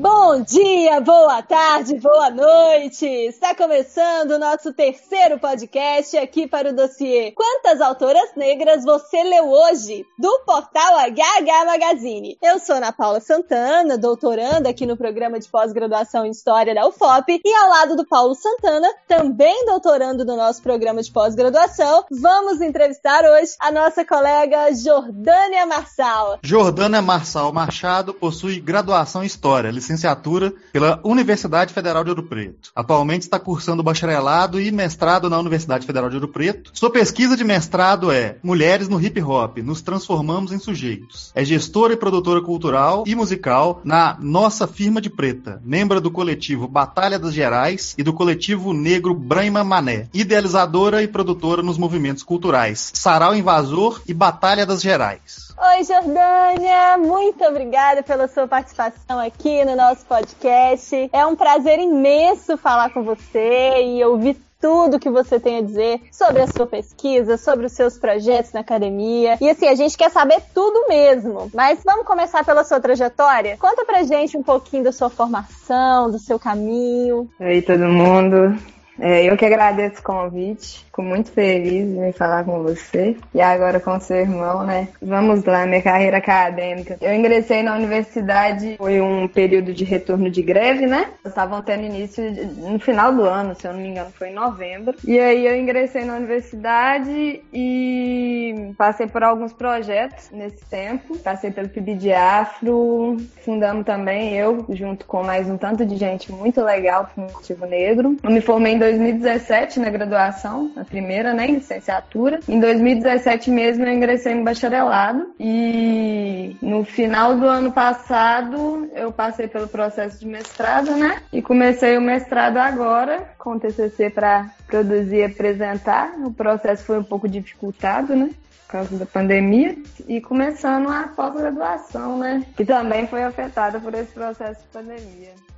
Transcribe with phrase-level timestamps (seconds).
[0.00, 3.04] Bom dia, boa tarde, boa noite!
[3.04, 9.50] Está começando o nosso terceiro podcast aqui para o dossiê Quantas autoras negras você leu
[9.50, 10.06] hoje?
[10.16, 12.38] Do portal HH Magazine.
[12.40, 17.40] Eu sou Ana Paula Santana, doutoranda aqui no programa de pós-graduação em História da UFOP,
[17.44, 23.24] e ao lado do Paulo Santana, também doutorando no nosso programa de pós-graduação, vamos entrevistar
[23.24, 26.38] hoje a nossa colega Jordânia Marçal.
[26.40, 32.70] Jordânia Marçal Machado possui graduação em História, licenciatura pela Universidade Federal de Ouro Preto.
[32.74, 36.70] Atualmente está cursando bacharelado e mestrado na Universidade Federal de Ouro Preto.
[36.74, 41.32] Sua pesquisa de mestrado é Mulheres no Hip Hop, nos transformamos em sujeitos.
[41.34, 46.68] É gestora e produtora cultural e musical na Nossa Firma de Preta, membro do coletivo
[46.68, 52.90] Batalha das Gerais e do coletivo negro Braima Mané, idealizadora e produtora nos movimentos culturais
[52.94, 55.47] Sarau Invasor e Batalha das Gerais.
[55.60, 56.96] Oi, Jordânia!
[56.98, 61.10] Muito obrigada pela sua participação aqui no nosso podcast.
[61.12, 66.00] É um prazer imenso falar com você e ouvir tudo que você tem a dizer
[66.12, 69.36] sobre a sua pesquisa, sobre os seus projetos na academia.
[69.40, 71.50] E assim, a gente quer saber tudo mesmo.
[71.52, 73.56] Mas vamos começar pela sua trajetória?
[73.58, 77.28] Conta pra gente um pouquinho da sua formação, do seu caminho.
[77.40, 78.56] Oi, todo mundo.
[79.00, 83.78] É, eu que agradeço o convite, fico muito feliz em falar com você e agora
[83.78, 84.88] com seu irmão, né?
[85.00, 86.96] Vamos lá, minha carreira acadêmica.
[87.00, 91.10] Eu ingressei na universidade, foi um período de retorno de greve, né?
[91.24, 92.24] Estavam tendo início
[92.56, 94.96] no final do ano, se eu não me engano, foi em novembro.
[95.06, 101.16] E aí eu ingressei na universidade e passei por alguns projetos nesse tempo.
[101.18, 106.32] Passei pelo PIB de Afro, fundamos também eu, junto com mais um tanto de gente
[106.32, 108.16] muito legal do Motivo Negro.
[108.22, 112.40] Eu me formei em 2017 na graduação, a primeira, né, em licenciatura.
[112.48, 119.46] Em 2017 mesmo eu ingressei no bacharelado e no final do ano passado eu passei
[119.46, 125.16] pelo processo de mestrado, né, e comecei o mestrado agora com o TCC para produzir
[125.16, 126.14] e apresentar.
[126.24, 128.30] O processo foi um pouco dificultado, né,
[128.66, 129.76] por causa da pandemia
[130.06, 135.48] e começando a pós-graduação, né, que também foi afetada por esse processo de pandemia.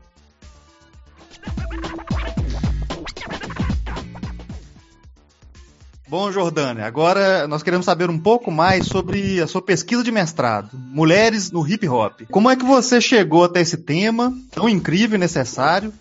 [6.11, 10.77] Bom, Jordânia, agora nós queremos saber um pouco mais sobre a sua pesquisa de mestrado,
[10.77, 12.23] Mulheres no Hip Hop.
[12.29, 15.93] Como é que você chegou até esse tema tão incrível e necessário?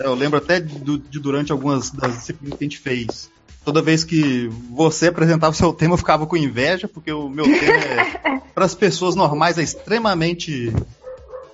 [0.00, 3.30] Eu lembro até de, de durante algumas das disciplinas que a gente fez.
[3.62, 7.44] Toda vez que você apresentava o seu tema, eu ficava com inveja, porque o meu
[7.44, 10.72] tema é, para as pessoas normais, é extremamente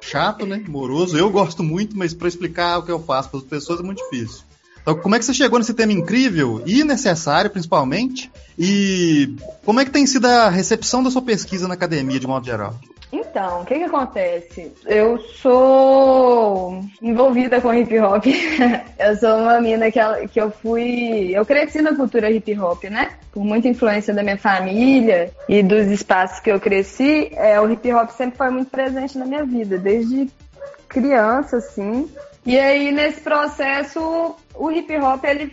[0.00, 0.62] chato, né?
[0.68, 1.18] Moroso.
[1.18, 4.04] Eu gosto muito, mas para explicar o que eu faço para as pessoas é muito
[4.04, 4.44] difícil.
[4.84, 8.30] Então, como é que você chegou nesse tema incrível e necessário, principalmente?
[8.58, 9.34] E
[9.64, 12.74] como é que tem sido a recepção da sua pesquisa na academia, de modo geral?
[13.10, 14.72] Então, o que que acontece?
[14.84, 18.26] Eu sou envolvida com hip hop.
[18.98, 21.30] eu sou uma mina que, que eu fui.
[21.32, 23.12] Eu cresci na cultura hip hop, né?
[23.32, 27.90] Por muita influência da minha família e dos espaços que eu cresci, é, o hip
[27.90, 30.28] hop sempre foi muito presente na minha vida, desde
[30.88, 32.10] criança, assim.
[32.44, 35.52] E aí, nesse processo, o hip hop, ele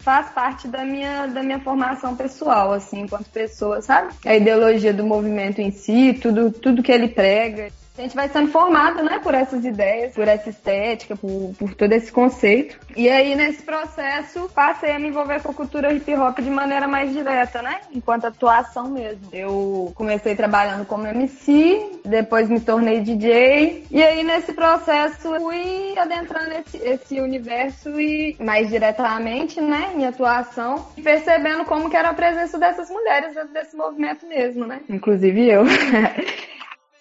[0.00, 4.14] faz parte da minha, da minha formação pessoal, assim, enquanto pessoa, sabe?
[4.24, 7.68] A ideologia do movimento em si, tudo, tudo que ele prega.
[8.00, 11.92] A gente vai sendo formado, né, por essas ideias, por essa estética, por, por todo
[11.92, 12.80] esse conceito.
[12.96, 16.88] E aí, nesse processo, passei a me envolver com a cultura hip hop de maneira
[16.88, 17.78] mais direta, né?
[17.92, 19.28] Enquanto atuação mesmo.
[19.30, 23.84] Eu comecei trabalhando como MC, depois me tornei DJ.
[23.90, 30.86] E aí, nesse processo, fui adentrando esse, esse universo e mais diretamente, né, em atuação,
[31.04, 34.80] percebendo como que era a presença dessas mulheres dentro desse movimento mesmo, né?
[34.88, 35.64] Inclusive eu.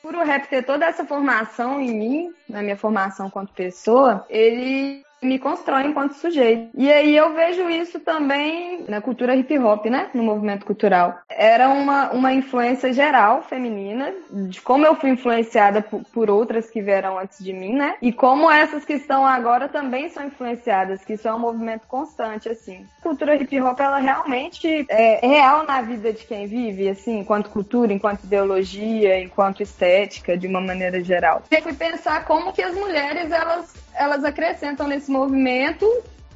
[0.09, 5.03] Por o rap ter toda essa formação em mim, na minha formação enquanto pessoa, ele
[5.21, 6.69] me constrói enquanto sujeito.
[6.75, 10.09] E aí eu vejo isso também na cultura hip hop, né?
[10.13, 11.19] No movimento cultural.
[11.29, 16.81] Era uma, uma influência geral feminina, de como eu fui influenciada por, por outras que
[16.81, 17.95] vieram antes de mim, né?
[18.01, 22.49] E como essas que estão agora também são influenciadas, que isso é um movimento constante,
[22.49, 22.85] assim.
[22.99, 27.49] A cultura hip hop, ela realmente é real na vida de quem vive, assim, enquanto
[27.49, 31.43] cultura, enquanto ideologia, enquanto estética, de uma maneira geral.
[31.51, 35.85] Eu fui pensar como que as mulheres, elas, elas acrescentam nesse movimento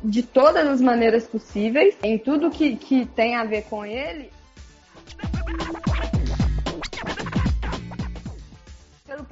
[0.04, 4.30] de todas as maneiras possíveis, em tudo que, que tem a ver com ele.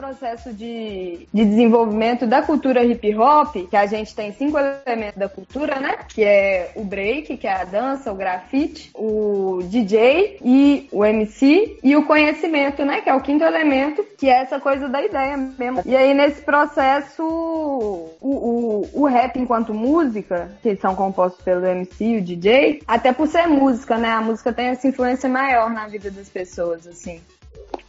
[0.01, 5.29] Processo de, de desenvolvimento da cultura hip hop, que a gente tem cinco elementos da
[5.29, 5.99] cultura, né?
[6.07, 11.77] Que é o break, que é a dança, o grafite, o DJ e o MC
[11.83, 13.01] e o conhecimento, né?
[13.01, 15.83] Que é o quinto elemento, que é essa coisa da ideia mesmo.
[15.85, 22.03] E aí, nesse processo, o, o, o rap enquanto música, que são compostos pelo MC
[22.03, 24.09] e o DJ, até por ser música, né?
[24.09, 27.21] A música tem essa influência maior na vida das pessoas, assim.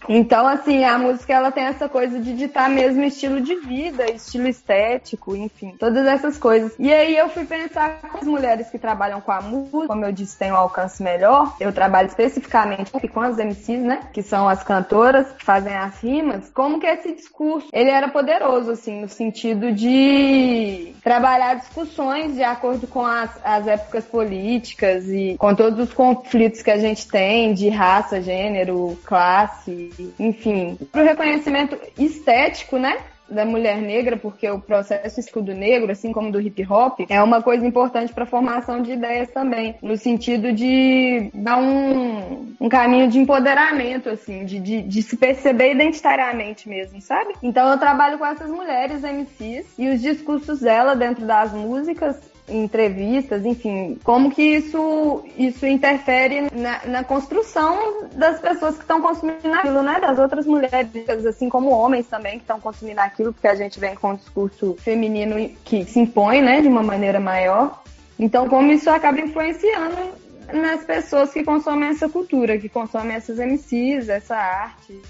[0.09, 4.49] Então, assim, a música ela tem essa coisa de ditar mesmo estilo de vida, estilo
[4.49, 6.75] estético, enfim, todas essas coisas.
[6.79, 10.13] E aí eu fui pensar com as mulheres que trabalham com a música, como eu
[10.13, 11.55] disse, tem um alcance melhor.
[11.61, 16.51] Eu trabalho especificamente com as MCs, né, que são as cantoras que fazem as rimas.
[16.51, 22.87] Como que esse discurso, ele era poderoso, assim, no sentido de trabalhar discussões de acordo
[22.87, 27.69] com as, as épocas políticas e com todos os conflitos que a gente tem de
[27.69, 32.97] raça, gênero, classe, enfim, para o reconhecimento estético, né?
[33.33, 37.43] da mulher negra, porque o processo escudo negro, assim como do hip hop, é uma
[37.43, 43.09] coisa importante para a formação de ideias também, no sentido de dar um, um caminho
[43.09, 47.35] de empoderamento, assim, de, de, de, se perceber identitariamente mesmo, sabe?
[47.43, 53.45] Então eu trabalho com essas mulheres MCs e os discursos dela dentro das músicas entrevistas,
[53.47, 59.83] enfim, como que isso, isso interfere na, na construção das pessoas que estão consumindo aquilo,
[59.83, 60.01] né?
[60.01, 63.95] Das outras mulheres, assim como homens também que estão consumindo aquilo, porque a gente vem
[63.95, 67.83] com um discurso feminino que se impõe, né, de uma maneira maior.
[68.19, 70.13] Então, como isso acaba influenciando
[70.53, 75.01] nas pessoas que consomem essa cultura, que consomem essas MCs, essa arte.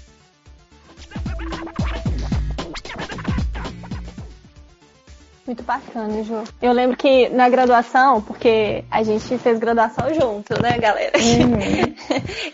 [5.45, 6.41] Muito bacana, Ju.
[6.61, 11.11] Eu lembro que na graduação, porque a gente fez graduação junto, né, galera?
[11.17, 11.93] Uhum.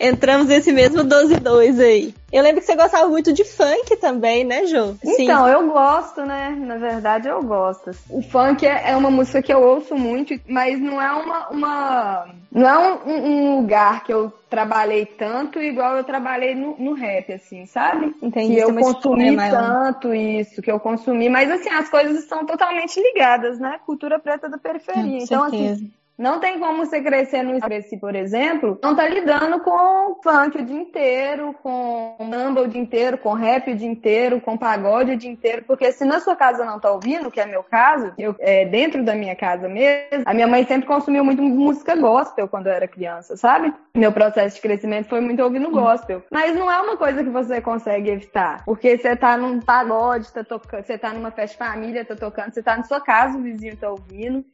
[0.00, 2.14] Entramos nesse mesmo 12-2 aí.
[2.32, 4.96] Eu lembro que você gostava muito de funk também, né, Ju?
[5.04, 6.50] Então, eu gosto, né?
[6.50, 7.90] Na verdade, eu gosto.
[8.08, 11.48] O funk é, é uma música que eu ouço muito, mas não é uma.
[11.48, 16.92] uma não é um, um lugar que eu trabalhei tanto igual eu trabalhei no, no
[16.92, 18.14] rap, assim, sabe?
[18.22, 18.54] Entendi.
[18.54, 23.58] Que eu consumi tanto isso, que eu consumi, mas assim, as coisas estão totalmente ligadas,
[23.58, 23.78] né?
[23.86, 25.18] Cultura preta da periferia.
[25.22, 25.74] Então, certeza.
[25.74, 30.60] assim, não tem como você crescer no Express, por exemplo, não tá lidando com funk
[30.60, 35.12] o dia inteiro, com samba o dia inteiro, com rap o dia inteiro, com pagode
[35.12, 38.12] o dia inteiro, porque se na sua casa não tá ouvindo, que é meu caso,
[38.18, 42.46] eu, é, dentro da minha casa mesmo, a minha mãe sempre consumiu muito música gospel
[42.48, 43.72] quando eu era criança, sabe?
[43.96, 46.22] Meu processo de crescimento foi muito ouvindo gospel.
[46.30, 50.44] Mas não é uma coisa que você consegue evitar, porque você tá num pagode, tá
[50.44, 53.42] tocando, você tá numa festa de família, tá tocando, você tá na sua casa, o
[53.42, 54.44] vizinho tá ouvindo.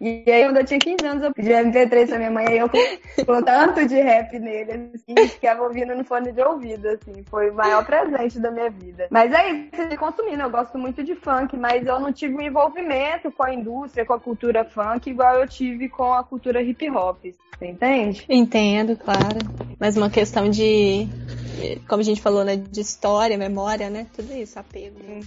[0.00, 2.68] E aí, quando eu tinha 15 anos, eu pedi MP3 pra minha mãe, aí eu
[2.68, 7.54] com tanto de rap nele, assim, ficava ouvindo no fone de ouvido, assim, foi o
[7.54, 9.06] maior presente da minha vida.
[9.08, 12.40] Mas é isso, de consumindo, eu gosto muito de funk, mas eu não tive um
[12.40, 16.90] envolvimento com a indústria, com a cultura funk, igual eu tive com a cultura hip
[16.90, 17.24] hop,
[17.56, 18.26] você entende?
[18.28, 19.38] Entendo, claro.
[19.78, 21.08] Mas uma questão de,
[21.88, 24.98] como a gente falou, né, de história, memória, né, tudo isso, apego.
[25.02, 25.20] Né?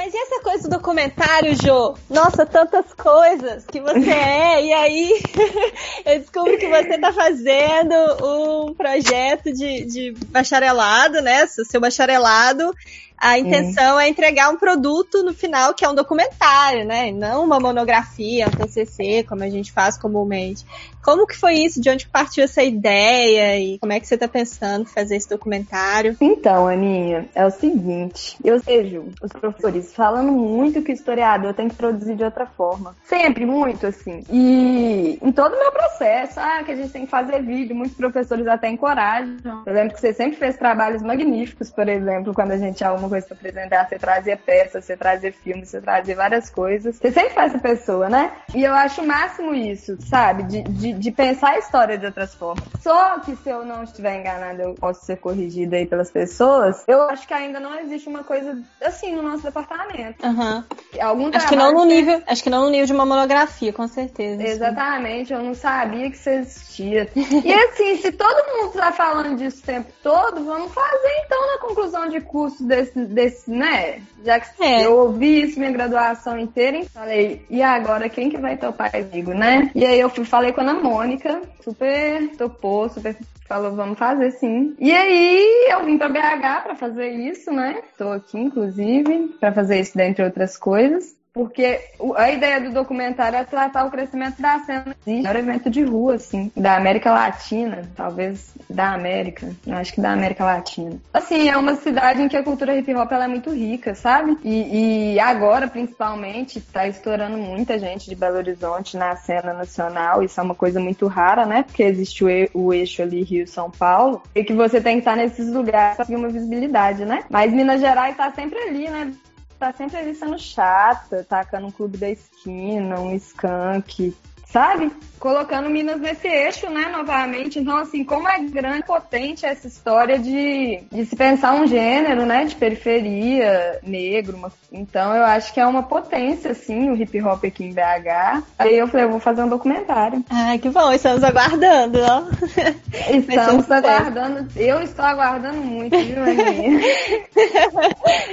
[0.00, 1.94] Mas e essa coisa do documentário, Jô?
[2.08, 4.64] Nossa, tantas coisas que você é.
[4.64, 5.20] E aí
[6.06, 7.94] eu descubro que você está fazendo
[8.24, 11.46] um projeto de, de bacharelado, né?
[11.46, 12.74] Seu bacharelado
[13.20, 14.06] a intenção é.
[14.06, 14.08] é.
[14.08, 17.12] entregar um produto no final que é um documentário, né?
[17.12, 20.64] Não uma monografia, um TCC, como a gente faz comumente.
[21.02, 21.80] Como que foi isso?
[21.80, 23.58] De onde partiu essa ideia?
[23.58, 26.16] E como é que você está pensando em fazer esse documentário?
[26.20, 28.38] Então, Aninha, é o seguinte.
[28.44, 32.94] Eu vejo os professores falando muito que o historiador tem que produzir de outra forma.
[33.04, 34.24] Sempre, muito, assim.
[34.30, 37.96] E em todo o meu processo, ah, que a gente tem que fazer vídeo, muitos
[37.96, 39.36] professores até encorajam.
[39.66, 43.09] Eu lembro que você sempre fez trabalhos magníficos, por exemplo, quando a gente tinha alguma
[43.10, 46.96] coisa pra apresentar, você trazia peças, você trazia filmes, você trazia várias coisas.
[46.96, 48.32] Você sempre faz essa pessoa, né?
[48.54, 50.44] E eu acho o máximo isso, sabe?
[50.44, 52.64] De, de, de, pensar a história de outras formas.
[52.80, 56.84] Só que se eu não estiver enganada, eu posso ser corrigida aí pelas pessoas.
[56.86, 60.24] Eu acho que ainda não existe uma coisa assim no nosso departamento.
[60.24, 60.64] Uhum.
[61.00, 63.86] Algum acho que não no nível, acho que não no nível de uma monografia, com
[63.88, 64.42] certeza.
[64.42, 67.08] Exatamente, eu não sabia que isso existia.
[67.16, 71.58] e assim, se todo mundo tá falando disso o tempo todo, vamos fazer então na
[71.58, 74.00] conclusão de curso desse desse, né?
[74.24, 74.86] Já que é.
[74.86, 79.32] eu ouvi isso minha graduação inteira, e falei, e agora quem que vai topar comigo,
[79.32, 79.70] né?
[79.74, 83.16] E aí eu fui, falei com a Ana Mônica, super topou, super
[83.50, 84.76] falou, vamos fazer sim.
[84.78, 87.82] E aí eu vim para BH para fazer isso, né?
[87.90, 91.16] Estou aqui, inclusive, para fazer isso dentre outras coisas.
[91.32, 91.80] Porque
[92.16, 94.96] a ideia do documentário é tratar o crescimento da cena.
[95.24, 100.12] Era um evento de rua, assim, da América Latina, talvez da América, acho que da
[100.12, 100.96] América Latina.
[101.12, 104.36] Assim, é uma cidade em que a cultura hip hop ela é muito rica, sabe?
[104.42, 110.22] E, e agora, principalmente, tá estourando muita gente de Belo Horizonte na cena nacional.
[110.22, 111.62] Isso é uma coisa muito rara, né?
[111.62, 115.96] Porque existe o, eixo ali Rio-São Paulo, e que você tem que estar nesses lugares
[115.96, 117.24] para ter uma visibilidade, né?
[117.28, 119.12] Mas Minas Gerais tá sempre ali, né?
[119.60, 124.16] Tá sempre ali sendo chata, tacando um clube da esquina, um skunk,
[124.52, 124.90] sabe?
[125.18, 127.58] Colocando Minas nesse eixo, né, novamente.
[127.58, 132.46] Então, assim, como é grande, potente essa história de, de se pensar um gênero, né,
[132.46, 134.36] de periferia, negro.
[134.38, 134.50] Uma...
[134.72, 138.42] Então, eu acho que é uma potência, assim, o hip hop aqui em BH.
[138.58, 140.24] Aí eu falei, eu vou fazer um documentário.
[140.30, 142.22] Ai, que bom, estamos aguardando, ó.
[143.10, 144.48] Estamos aguardando.
[144.56, 146.80] Eu estou aguardando muito, viu, Aninha?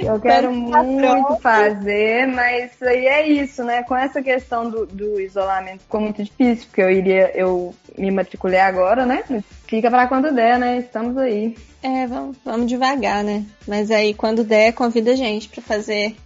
[0.02, 3.82] eu quero muito fazer, mas aí é isso, né?
[3.82, 8.60] Com essa questão do, do isolamento, como muito difícil, porque eu iria, eu me matriculei
[8.60, 9.22] agora, né?
[9.66, 10.78] Fica para quando der, né?
[10.78, 11.56] Estamos aí.
[11.82, 13.44] É, vamos, vamos devagar, né?
[13.66, 16.16] Mas aí quando der, convida a gente para fazer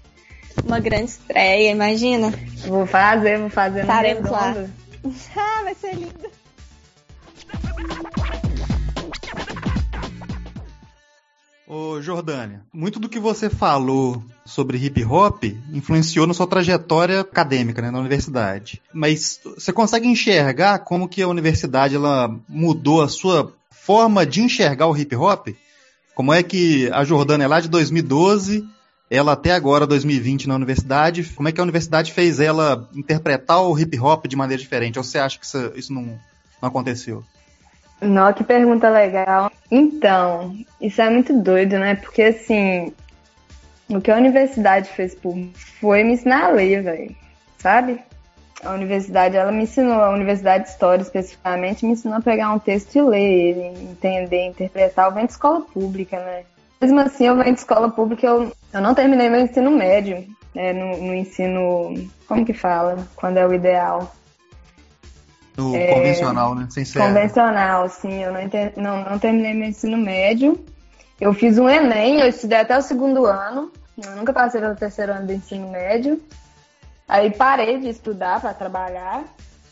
[0.65, 2.33] uma grande estreia, imagina.
[2.67, 4.55] Vou fazer, vou fazer Estaremos lá.
[5.37, 6.33] ah, vai ser lindo.
[11.75, 17.81] Ô, Jordânia, muito do que você falou sobre hip hop influenciou na sua trajetória acadêmica,
[17.81, 18.83] né, na universidade.
[18.93, 24.87] Mas você consegue enxergar como que a universidade ela mudou a sua forma de enxergar
[24.87, 25.49] o hip hop?
[26.15, 28.69] Como é que a Jordânia lá de 2012,
[29.09, 33.79] ela até agora 2020 na universidade, como é que a universidade fez ela interpretar o
[33.79, 34.99] hip hop de maneira diferente?
[34.99, 36.21] Ou você acha que isso, isso não,
[36.61, 37.25] não aconteceu?
[38.03, 39.51] Nossa, que pergunta legal.
[39.71, 41.95] Então, isso é muito doido, né?
[41.95, 42.93] Porque assim,
[43.89, 47.15] o que a universidade fez por mim foi me ensinar a ler, velho.
[47.59, 48.01] Sabe?
[48.65, 52.59] A universidade, ela me ensinou, a Universidade de História especificamente, me ensinou a pegar um
[52.59, 55.07] texto e ler ele, entender, interpretar.
[55.07, 56.45] Eu venho de escola pública, né?
[56.81, 60.73] Mesmo assim, eu venho de escola pública, eu, eu não terminei meu ensino médio, né?
[60.73, 61.95] No, no ensino.
[62.27, 63.07] Como que fala?
[63.17, 64.13] Quando é o ideal?
[65.57, 66.67] No é, convencional, né?
[66.71, 66.85] Sem.
[66.85, 68.23] Convencional, sim.
[68.23, 68.41] Eu não,
[68.77, 70.59] não, não terminei meu ensino médio.
[71.21, 73.71] Eu fiz um Enem, eu estudei até o segundo ano.
[74.03, 76.21] Eu nunca passei pelo terceiro ano do ensino médio.
[77.07, 79.25] Aí parei de estudar para trabalhar.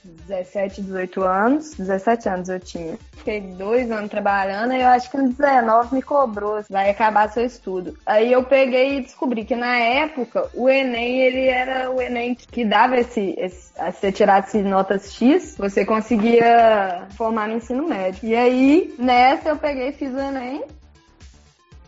[0.05, 1.75] 17, 18 anos.
[1.75, 2.99] 17 anos eu tinha.
[3.17, 7.45] Fiquei dois anos trabalhando e eu acho que no 19 me cobrou, vai acabar seu
[7.45, 7.97] estudo.
[8.07, 12.65] Aí eu peguei e descobri que na época o Enem, ele era o Enem que
[12.65, 18.29] dava esse, esse se você tirasse notas X, você conseguia formar no ensino médio.
[18.29, 20.65] E aí, nessa eu peguei e fiz o Enem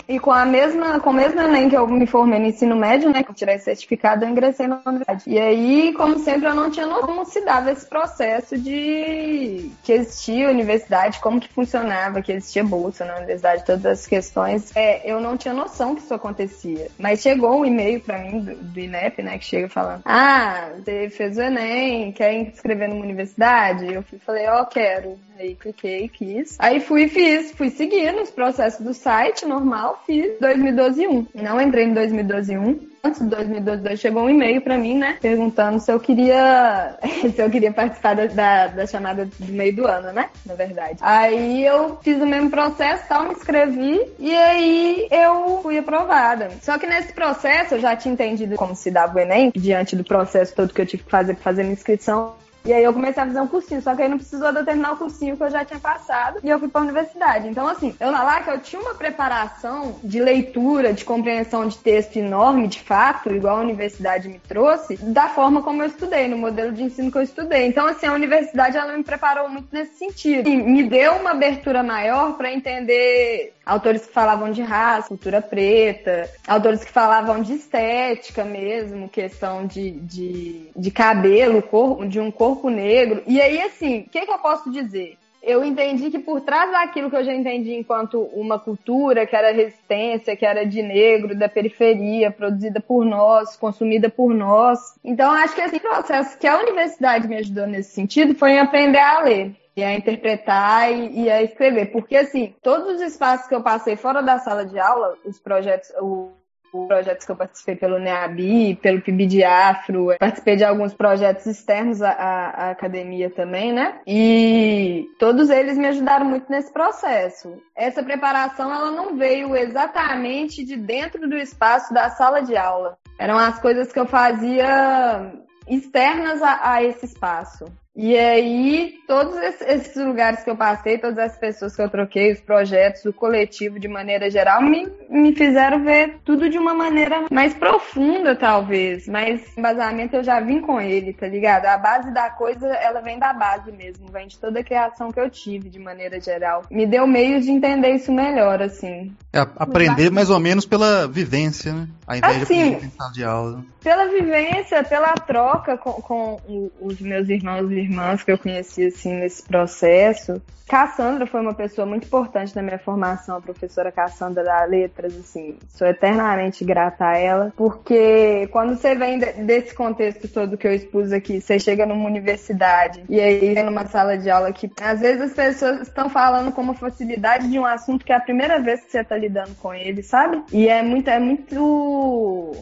[0.09, 3.11] e com a mesma, com o mesmo Enem que eu me formei no ensino médio,
[3.11, 3.23] né?
[3.23, 5.25] Que eu tirei certificado, eu ingressei na universidade.
[5.27, 9.93] E aí, como sempre, eu não tinha noção como se dava esse processo de que
[9.93, 14.75] existia universidade, como que funcionava, que existia bolsa na universidade, todas as questões.
[14.75, 16.89] É, eu não tinha noção que isso acontecia.
[16.99, 19.39] Mas chegou um e-mail para mim do, do, INEP, né?
[19.39, 23.93] Que chega falando: Ah, você fez o Enem, quer inscrever numa universidade?
[23.93, 25.19] Eu falei, ó, oh, quero.
[25.39, 26.57] Aí cliquei, quis.
[26.59, 31.27] Aí fui e fiz, fui seguindo os processos do site, normal, fiz 2012 1.
[31.35, 35.19] Não entrei em 2012 1 antes de 2012 chegou um e-mail para mim, né?
[35.21, 36.97] Perguntando se eu queria
[37.35, 40.29] se eu queria participar da, da, da, chamada do meio do ano, né?
[40.47, 40.99] Na verdade.
[41.01, 46.51] Aí eu fiz o mesmo processo, tal, me inscrevi e aí eu fui aprovada.
[46.63, 50.05] Só que nesse processo eu já tinha entendido como se dava o Enem, diante do
[50.05, 52.35] processo todo que eu tive que fazer para fazer minha inscrição.
[52.65, 54.65] E aí eu comecei a fazer um cursinho, só que aí não precisou de eu
[54.65, 57.49] terminar o cursinho que eu já tinha passado e eu fui pra universidade.
[57.49, 62.17] Então, assim, eu na LAC eu tinha uma preparação de leitura, de compreensão de texto
[62.17, 66.73] enorme, de fato, igual a universidade me trouxe, da forma como eu estudei, no modelo
[66.73, 67.67] de ensino que eu estudei.
[67.67, 70.49] Então, assim, a universidade ela me preparou muito nesse sentido.
[70.49, 76.29] E me deu uma abertura maior para entender autores que falavam de raça, cultura preta,
[76.47, 82.69] autores que falavam de estética mesmo, questão de, de, de cabelo, corpo, de um corpo
[82.69, 83.23] negro.
[83.27, 85.17] E aí, assim, o que, que eu posso dizer?
[85.43, 89.53] eu entendi que por trás daquilo que eu já entendi enquanto uma cultura, que era
[89.53, 94.79] resistência, que era de negro, da periferia, produzida por nós, consumida por nós.
[95.05, 99.01] Então, acho que esse processo que a universidade me ajudou nesse sentido foi em aprender
[99.01, 101.87] a ler e a interpretar e, e, a escrever.
[101.87, 105.91] Porque, assim, todos os espaços que eu passei fora da sala de aula, os projetos,
[106.01, 106.31] o,
[106.73, 111.47] os projetos que eu participei pelo NEABI, pelo PIB de Afro, participei de alguns projetos
[111.47, 114.01] externos à, à, academia também, né?
[114.07, 117.57] E todos eles me ajudaram muito nesse processo.
[117.77, 123.39] Essa preparação, ela não veio exatamente de dentro do espaço da sala de aula Eram
[123.39, 125.33] as coisas que eu fazia
[125.69, 127.65] externas a, a esse espaço.
[127.95, 132.41] E aí, todos esses lugares que eu passei, todas as pessoas que eu troquei, os
[132.41, 137.53] projetos, o coletivo de maneira geral, me, me fizeram ver tudo de uma maneira mais
[137.53, 139.07] profunda, talvez.
[139.07, 141.67] Mas embasamento eu já vim com ele, tá ligado?
[141.67, 145.21] A base da coisa, ela vem da base mesmo, vem de toda a criação que
[145.21, 146.63] eu tive, de maneira geral.
[146.71, 149.15] Me deu meios de entender isso melhor, assim.
[149.35, 151.87] É, aprender mais ou menos pela vivência, né?
[152.07, 153.63] Ao invés assim, de aula.
[153.83, 159.15] Pela vivência, pela troca com, com os meus irmãos e irmãs que eu conheci assim
[159.15, 160.41] nesse processo.
[160.73, 165.59] Cassandra foi uma pessoa muito importante na minha formação, a professora Cassandra da Letras, assim,
[165.69, 171.13] sou eternamente grata a ela, porque quando você vem desse contexto todo que eu expus
[171.13, 175.33] aqui, você chega numa universidade e aí numa sala de aula que às vezes as
[175.35, 178.91] pessoas estão falando com uma facilidade de um assunto que é a primeira vez que
[178.91, 180.43] você está lidando com ele, sabe?
[180.53, 182.53] E é muito, é muito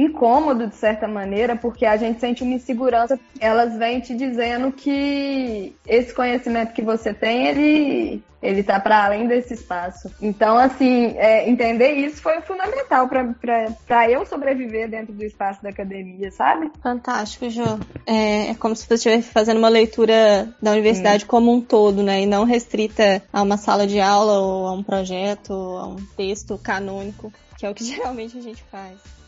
[0.00, 3.18] incômodo de certa maneira, porque a gente sente uma insegurança.
[3.38, 9.26] Elas vêm te dizendo que esse conhecimento que você tem, ele ele tá para além
[9.26, 10.10] desse espaço.
[10.20, 16.30] Então, assim, é, entender isso foi fundamental para eu sobreviver dentro do espaço da academia,
[16.30, 16.70] sabe?
[16.82, 17.78] Fantástico, Jo.
[18.06, 21.28] É, é como se você estivesse fazendo uma leitura da universidade Sim.
[21.28, 22.22] como um todo, né?
[22.22, 25.96] E não restrita a uma sala de aula ou a um projeto, ou a um
[26.16, 29.19] texto canônico, que é o que geralmente a gente faz.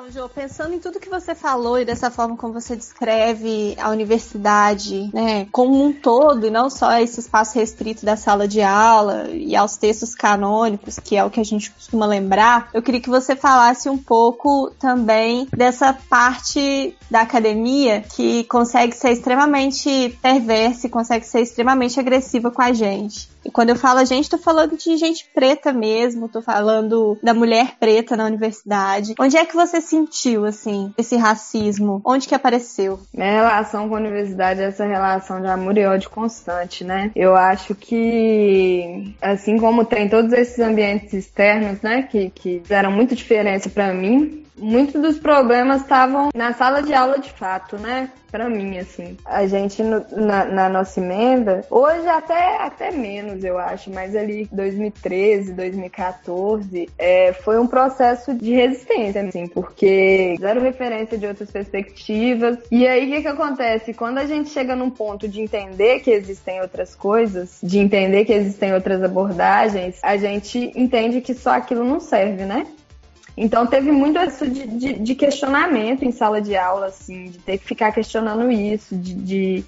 [0.00, 3.90] Então, Jô, pensando em tudo que você falou e dessa forma como você descreve a
[3.90, 9.28] universidade, né, como um todo, e não só esse espaço restrito da sala de aula
[9.30, 13.10] e aos textos canônicos, que é o que a gente costuma lembrar, eu queria que
[13.10, 20.90] você falasse um pouco também dessa parte da academia que consegue ser extremamente perversa e
[20.90, 23.28] consegue ser extremamente agressiva com a gente.
[23.44, 27.76] E quando eu falo gente, tô falando de gente preta mesmo, tô falando da mulher
[27.78, 29.14] preta na universidade.
[29.18, 32.00] Onde é que você sentiu, assim, esse racismo?
[32.04, 33.00] Onde que apareceu?
[33.12, 37.10] Minha relação com a universidade é essa relação de amor e ódio constante, né?
[37.14, 43.14] Eu acho que, assim como tem todos esses ambientes externos, né, que, que fizeram muita
[43.14, 48.10] diferença para mim, muitos dos problemas estavam na sala de aula de fato, né?
[48.30, 49.16] Pra mim, assim.
[49.24, 54.48] A gente, no, na, na, nossa emenda, hoje até, até menos, eu acho, mas ali
[54.52, 62.58] 2013, 2014, é, foi um processo de resistência, assim, porque zero referência de outras perspectivas.
[62.70, 63.92] E aí, o que que acontece?
[63.92, 68.32] Quando a gente chega num ponto de entender que existem outras coisas, de entender que
[68.32, 72.64] existem outras abordagens, a gente entende que só aquilo não serve, né?
[73.36, 77.58] Então teve muito isso de, de, de, questionamento em sala de aula, assim, de ter
[77.58, 79.64] que ficar questionando isso, de, de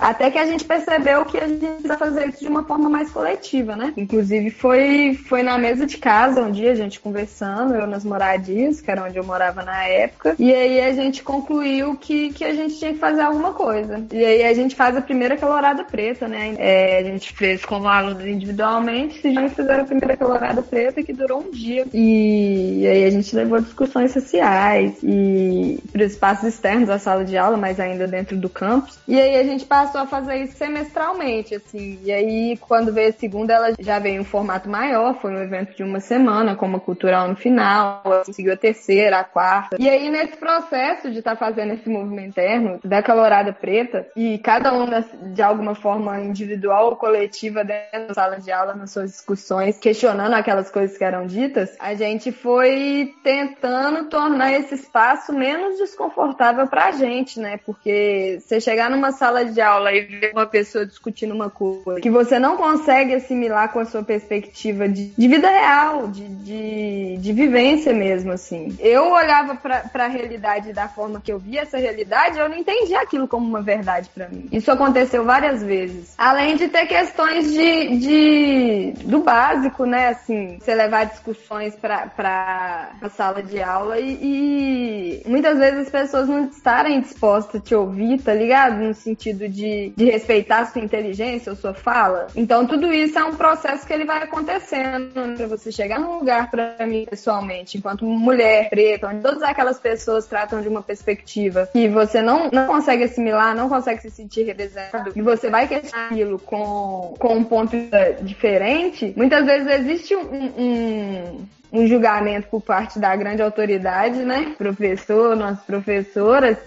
[0.00, 3.10] até que a gente percebeu que a gente precisa fazer isso de uma forma mais
[3.10, 3.92] coletiva, né?
[3.96, 8.80] Inclusive foi, foi na mesa de casa um dia a gente conversando, eu nas moradias,
[8.80, 12.54] que era onde eu morava na época, e aí a gente concluiu que, que a
[12.54, 14.04] gente tinha que fazer alguma coisa.
[14.12, 16.54] E aí a gente faz a primeira calorada preta, né?
[16.58, 21.12] É, a gente fez como alunos individualmente, e gente fizeram a primeira calorada preta que
[21.12, 21.86] durou um dia.
[21.92, 27.24] E, e aí a gente levou discussões sociais e para os espaços externos da sala
[27.24, 28.98] de aula, mas ainda dentro do campus.
[29.06, 31.98] E aí a gente passou passou a fazer isso semestralmente, assim.
[32.02, 35.42] E aí, quando veio a segunda, ela já veio em um formato maior, foi um
[35.42, 39.76] evento de uma semana, com uma cultural no final, assim, seguiu a terceira, a quarta.
[39.78, 44.38] E aí, nesse processo de estar tá fazendo esse movimento interno, da calorada preta, e
[44.38, 44.86] cada um
[45.32, 50.34] de alguma forma individual ou coletiva dentro da sala de aula, nas suas discussões, questionando
[50.34, 56.92] aquelas coisas que eram ditas, a gente foi tentando tornar esse espaço menos desconfortável pra
[56.92, 57.58] gente, né?
[57.64, 62.00] Porque você chegar numa sala de aula aula e ver uma pessoa discutindo uma coisa
[62.00, 67.16] que você não consegue assimilar com a sua perspectiva de, de vida real, de, de,
[67.18, 68.76] de, vivência mesmo, assim.
[68.78, 73.00] Eu olhava pra, pra realidade da forma que eu via essa realidade, eu não entendia
[73.00, 74.48] aquilo como uma verdade para mim.
[74.52, 76.14] Isso aconteceu várias vezes.
[76.18, 82.90] Além de ter questões de, de do básico, né, assim, você levar discussões pra, pra
[83.16, 88.20] sala de aula e, e muitas vezes as pessoas não estarem dispostas a te ouvir,
[88.20, 88.78] tá ligado?
[88.78, 92.26] No sentido de de, respeitar sua inteligência ou sua fala.
[92.34, 95.34] Então, tudo isso é um processo que ele vai acontecendo né?
[95.36, 100.26] para você chegar num lugar para mim pessoalmente, enquanto mulher preta, onde todas aquelas pessoas
[100.26, 105.12] tratam de uma perspectiva que você não, não consegue assimilar, não consegue se sentir representado,
[105.14, 107.76] e você vai questionar aquilo com, com um ponto
[108.22, 110.20] diferente, muitas vezes existe um,
[110.58, 114.54] um um julgamento por parte da grande autoridade, né?
[114.58, 116.58] Professor, nossas professoras,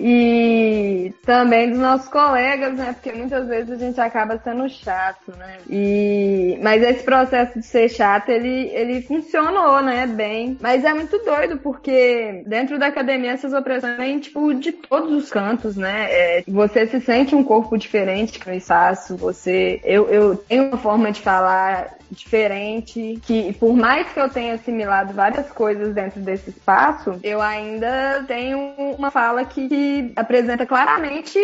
[0.00, 2.94] e também dos nossos colegas, né?
[2.94, 5.58] Porque muitas vezes a gente acaba sendo chato, né?
[5.68, 10.06] E mas esse processo de ser chato, ele ele funcionou, né?
[10.06, 15.12] Bem, mas é muito doido porque dentro da academia essas opressões vêm tipo de todos
[15.12, 16.06] os cantos, né?
[16.10, 20.78] É, você se sente um corpo diferente que eu faço, você eu, eu tenho uma
[20.78, 26.50] forma de falar diferente, que por mais que eu tenha assimilado várias coisas dentro desse
[26.50, 31.38] espaço, eu ainda tenho uma fala que, que apresenta claramente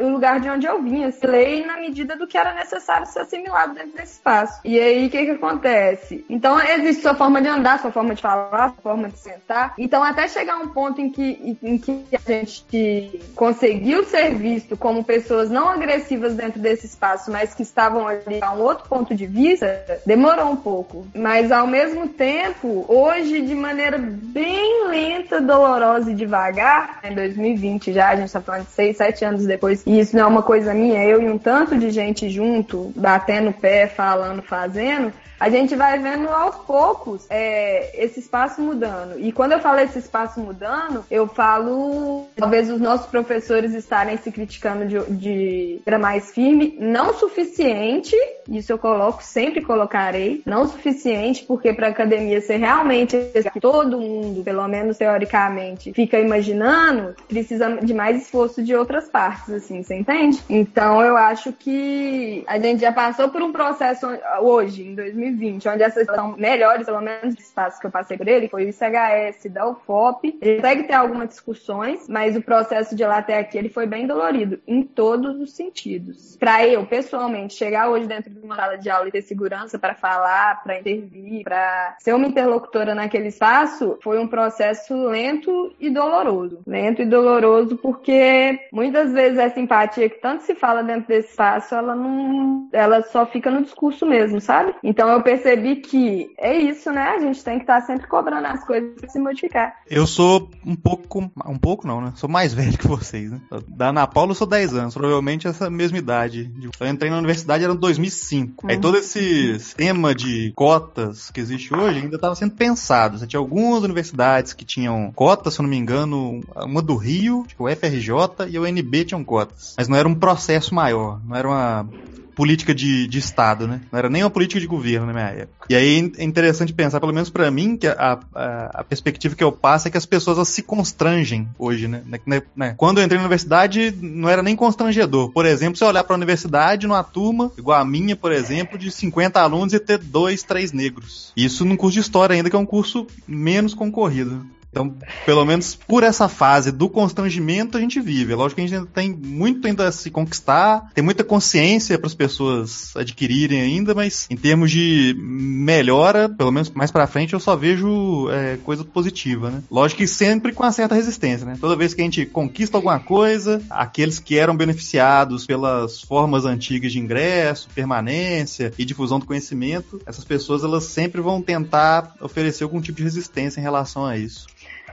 [0.00, 3.20] o lugar de onde eu vinha, se lei na medida do que era necessário ser
[3.20, 4.60] assimilado dentro desse espaço.
[4.64, 6.24] E aí, o que que acontece?
[6.28, 9.74] Então, existe sua forma de andar, sua forma de falar, sua forma de sentar.
[9.78, 15.04] Então, até chegar um ponto em que, em que a gente conseguiu ser visto como
[15.04, 19.26] pessoas não agressivas dentro desse espaço, mas que estavam ali a um outro ponto de
[19.26, 21.06] vista, demorou um pouco.
[21.14, 28.10] Mas, ao mesmo tempo, hoje, de maneira bem lenta, dolorosa e devagar, em 2020 já,
[28.10, 29.82] a gente tá falando de 6, 7 anos depois, depois.
[29.86, 33.50] E isso não é uma coisa minha, eu e um tanto de gente junto, batendo
[33.50, 39.18] o pé, falando, fazendo, a gente vai vendo aos poucos é, esse espaço mudando.
[39.18, 44.32] E quando eu falo esse espaço mudando, eu falo talvez os nossos professores estarem se
[44.32, 48.16] criticando de, de maneira mais firme, não suficiente,
[48.48, 53.16] isso eu coloco, sempre colocarei, não suficiente, porque para a academia ser realmente
[53.60, 59.82] todo mundo, pelo menos teoricamente, fica imaginando, precisa de mais esforço de outras partes, assim,
[59.82, 60.42] você entende?
[60.48, 64.06] Então eu acho que a gente já passou por um processo
[64.40, 68.16] hoje, em 2020, 2020, onde essas são melhores, pelo menos os espaços que eu passei
[68.16, 70.38] por ele, foi o ICHS da UFOP.
[70.40, 74.06] Ele consegue ter algumas discussões, mas o processo de lá até aqui ele foi bem
[74.06, 76.36] dolorido, em todos os sentidos.
[76.36, 79.94] Para eu, pessoalmente, chegar hoje dentro de uma sala de aula e ter segurança para
[79.94, 86.60] falar, para intervir, para ser uma interlocutora naquele espaço, foi um processo lento e doloroso.
[86.66, 91.74] Lento e doloroso porque muitas vezes essa empatia que tanto se fala dentro desse espaço,
[91.74, 94.74] ela não, ela só fica no discurso mesmo, sabe?
[94.82, 97.14] Então eu percebi que é isso, né?
[97.16, 99.76] A gente tem que estar sempre cobrando as coisas para se modificar.
[99.88, 102.12] Eu sou um pouco, um pouco não, né?
[102.16, 103.40] Sou mais velho que vocês, né?
[103.68, 106.50] Da Ana Paula eu sou 10 anos, provavelmente essa mesma idade.
[106.80, 108.66] Eu entrei na universidade era 2005 5.
[108.66, 108.70] Uhum.
[108.70, 113.18] Aí todo esse sistema de cotas que existe hoje ainda estava sendo pensado.
[113.18, 117.44] Você tinha algumas universidades que tinham cotas, se eu não me engano, uma do Rio,
[117.46, 119.74] tipo o FRJ e o UNB tinham cotas.
[119.76, 121.88] Mas não era um processo maior, não era uma
[122.36, 123.80] política de, de Estado, né?
[123.90, 125.66] Não era nem uma política de governo na minha época.
[125.70, 129.42] E aí é interessante pensar, pelo menos para mim, que a, a, a, perspectiva que
[129.42, 132.02] eu passo é que as pessoas se constrangem hoje, né?
[132.04, 132.42] né, né?
[132.54, 132.74] né?
[132.76, 135.30] Quando eu entrei na universidade, não era nem constrangedor.
[135.30, 138.78] Por exemplo, se eu olhar para a universidade numa turma, igual a minha, por exemplo,
[138.78, 141.32] de 50 alunos e ter dois, três negros.
[141.34, 144.44] Isso num curso de história ainda, que é um curso menos concorrido.
[144.76, 148.34] Então, pelo menos por essa fase do constrangimento a gente vive.
[148.34, 151.98] É lógico que a gente ainda tem muito ainda a se conquistar, tem muita consciência
[151.98, 157.32] para as pessoas adquirirem ainda, mas em termos de melhora, pelo menos mais para frente,
[157.32, 159.62] eu só vejo é, coisa positiva, né?
[159.70, 161.56] Lógico que sempre com uma certa resistência, né?
[161.58, 166.92] Toda vez que a gente conquista alguma coisa, aqueles que eram beneficiados pelas formas antigas
[166.92, 172.80] de ingresso, permanência e difusão do conhecimento, essas pessoas elas sempre vão tentar oferecer algum
[172.80, 174.46] tipo de resistência em relação a isso.